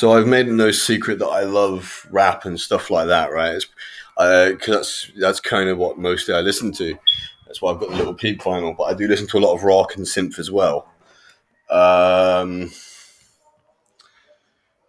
So 0.00 0.12
I've 0.12 0.26
made 0.26 0.48
no 0.48 0.70
secret 0.70 1.18
that 1.18 1.26
I 1.26 1.42
love 1.42 2.06
rap 2.10 2.46
and 2.46 2.58
stuff 2.58 2.90
like 2.90 3.08
that, 3.08 3.30
right? 3.30 3.62
Because 4.16 4.66
that's 4.66 5.12
that's 5.18 5.40
kind 5.40 5.68
of 5.68 5.76
what 5.76 5.98
mostly 5.98 6.32
I 6.32 6.40
listen 6.40 6.72
to. 6.72 6.96
That's 7.44 7.60
why 7.60 7.70
I've 7.70 7.80
got 7.80 7.90
the 7.90 7.96
Lil 7.96 8.14
Peep 8.14 8.40
vinyl. 8.40 8.74
But 8.74 8.84
I 8.84 8.94
do 8.94 9.06
listen 9.06 9.26
to 9.26 9.36
a 9.36 9.44
lot 9.44 9.52
of 9.52 9.62
rock 9.62 9.96
and 9.96 10.06
synth 10.06 10.38
as 10.38 10.50
well. 10.50 10.88
Um, 11.68 12.70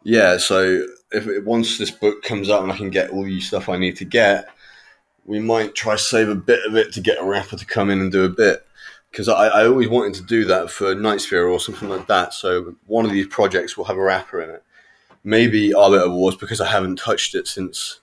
yeah, 0.03 0.37
so 0.37 0.87
if 1.11 1.43
once 1.43 1.77
this 1.77 1.91
book 1.91 2.23
comes 2.23 2.49
out 2.49 2.63
and 2.63 2.71
I 2.71 2.77
can 2.77 2.89
get 2.89 3.09
all 3.09 3.25
the 3.25 3.41
stuff 3.41 3.67
I 3.67 3.75
need 3.75 3.97
to 3.97 4.05
get, 4.05 4.47
we 5.25 5.41
might 5.41 5.75
try 5.75 5.95
to 5.95 6.01
save 6.01 6.29
a 6.29 6.35
bit 6.35 6.65
of 6.65 6.77
it 6.77 6.93
to 6.93 7.01
get 7.01 7.19
a 7.19 7.25
rapper 7.25 7.57
to 7.57 7.65
come 7.65 7.89
in 7.89 7.99
and 7.99 8.13
do 8.13 8.23
a 8.23 8.29
bit 8.29 8.65
because 9.11 9.27
I, 9.27 9.47
I 9.47 9.67
always 9.67 9.89
wanted 9.89 10.13
to 10.13 10.23
do 10.23 10.45
that 10.45 10.71
for 10.71 10.95
Nightsphere 10.95 11.51
or 11.51 11.59
something 11.59 11.89
like 11.89 12.07
that. 12.07 12.33
So 12.33 12.75
one 12.85 13.03
of 13.03 13.11
these 13.11 13.27
projects 13.27 13.75
will 13.75 13.83
have 13.83 13.97
a 13.97 14.01
rapper 14.01 14.41
in 14.41 14.51
it. 14.51 14.63
Maybe 15.23 15.73
Arbiter 15.73 16.09
Wars 16.09 16.35
because 16.35 16.61
I 16.61 16.69
haven't 16.69 16.97
touched 16.97 17.35
it 17.35 17.47
since 17.47 17.99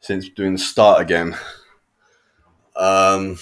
since 0.00 0.28
doing 0.28 0.54
the 0.54 0.58
start 0.58 1.00
again. 1.00 1.36
Um, 2.76 3.38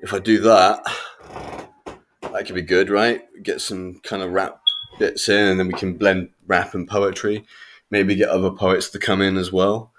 if 0.00 0.14
I 0.14 0.18
do 0.18 0.40
that, 0.40 0.80
that 2.22 2.46
could 2.46 2.54
be 2.54 2.62
good, 2.62 2.90
right? 2.90 3.22
Get 3.42 3.60
some 3.60 4.00
kind 4.02 4.22
of 4.22 4.32
rap 4.32 4.60
bits 4.98 5.28
in, 5.28 5.48
and 5.48 5.60
then 5.60 5.66
we 5.66 5.74
can 5.74 5.94
blend 5.94 6.30
rap 6.46 6.74
and 6.74 6.88
poetry. 6.88 7.44
Maybe 7.90 8.14
get 8.14 8.28
other 8.28 8.50
poets 8.50 8.88
to 8.90 8.98
come 8.98 9.20
in 9.20 9.36
as 9.36 9.52
well. 9.52 9.92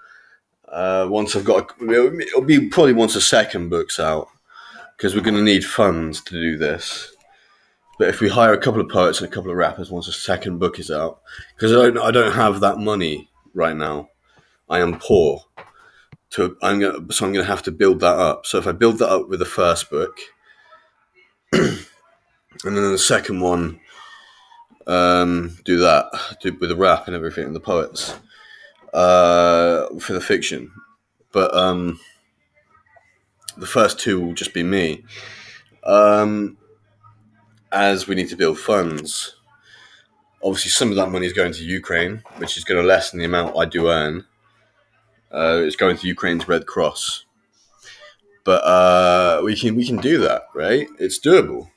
Uh, 0.66 1.06
once 1.10 1.36
I've 1.36 1.44
got, 1.44 1.70
a, 1.80 2.20
it'll 2.20 2.40
be 2.42 2.68
probably 2.68 2.94
once 2.94 3.14
a 3.14 3.20
second 3.20 3.68
book's 3.68 4.00
out 4.00 4.28
because 4.96 5.14
we're 5.14 5.20
going 5.20 5.36
to 5.36 5.42
need 5.42 5.64
funds 5.64 6.22
to 6.22 6.32
do 6.32 6.56
this. 6.56 7.11
But 7.98 8.08
if 8.08 8.20
we 8.20 8.28
hire 8.28 8.52
a 8.52 8.58
couple 8.58 8.80
of 8.80 8.88
poets 8.88 9.20
and 9.20 9.28
a 9.28 9.32
couple 9.32 9.50
of 9.50 9.56
rappers 9.56 9.90
once 9.90 10.06
the 10.06 10.12
second 10.12 10.58
book 10.58 10.78
is 10.78 10.90
out, 10.90 11.20
because 11.54 11.72
I 11.72 11.90
don't, 11.90 11.98
I 11.98 12.10
don't 12.10 12.32
have 12.32 12.60
that 12.60 12.78
money 12.78 13.30
right 13.54 13.76
now. 13.76 14.08
I 14.68 14.80
am 14.80 14.98
poor. 14.98 15.44
To 16.30 16.56
I'm 16.62 16.80
gonna, 16.80 17.12
so 17.12 17.26
I'm 17.26 17.32
going 17.32 17.44
to 17.44 17.50
have 17.50 17.62
to 17.64 17.70
build 17.70 18.00
that 18.00 18.16
up. 18.16 18.46
So 18.46 18.56
if 18.56 18.66
I 18.66 18.72
build 18.72 18.98
that 18.98 19.10
up 19.10 19.28
with 19.28 19.38
the 19.38 19.44
first 19.44 19.90
book, 19.90 20.16
and 21.52 21.76
then 22.64 22.74
the 22.74 22.98
second 22.98 23.40
one, 23.40 23.80
um, 24.86 25.58
do 25.64 25.78
that 25.78 26.06
do 26.40 26.56
with 26.58 26.70
the 26.70 26.76
rap 26.76 27.06
and 27.06 27.14
everything 27.14 27.44
and 27.44 27.54
the 27.54 27.60
poets 27.60 28.14
uh, 28.94 29.86
for 30.00 30.14
the 30.14 30.20
fiction. 30.20 30.70
But 31.32 31.54
um, 31.54 32.00
the 33.56 33.66
first 33.66 33.98
two 33.98 34.20
will 34.20 34.34
just 34.34 34.54
be 34.54 34.62
me. 34.62 35.04
Um, 35.84 36.56
as 37.72 38.06
we 38.06 38.14
need 38.14 38.28
to 38.28 38.36
build 38.36 38.58
funds, 38.58 39.36
obviously 40.42 40.70
some 40.70 40.90
of 40.90 40.96
that 40.96 41.10
money 41.10 41.26
is 41.26 41.32
going 41.32 41.52
to 41.52 41.64
Ukraine, 41.64 42.22
which 42.36 42.56
is 42.56 42.64
going 42.64 42.80
to 42.80 42.86
lessen 42.86 43.18
the 43.18 43.24
amount 43.24 43.56
I 43.56 43.64
do 43.64 43.88
earn. 43.88 44.26
Uh, 45.32 45.62
it's 45.64 45.76
going 45.76 45.96
to 45.96 46.06
Ukraine's 46.06 46.46
Red 46.46 46.66
Cross, 46.66 47.24
but 48.44 48.62
uh, 48.64 49.40
we 49.42 49.56
can 49.56 49.74
we 49.74 49.86
can 49.86 49.96
do 49.96 50.18
that, 50.18 50.42
right? 50.54 50.86
It's 50.98 51.18
doable. 51.18 51.70